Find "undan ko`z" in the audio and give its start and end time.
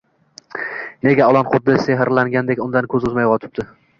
2.69-3.01